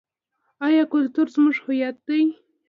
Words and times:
آیا 0.67 0.83
کلتور 0.93 1.27
زموږ 1.35 1.55
هویت 1.63 1.97
دی؟ 2.07 2.21